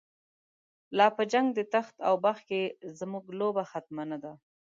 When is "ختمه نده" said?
3.71-4.33